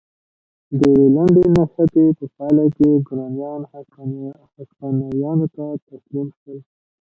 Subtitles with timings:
[0.79, 3.61] د یوې لنډې نښتې په پایله کې ګورانیان
[4.57, 6.57] هسپانویانو ته تسلیم شول.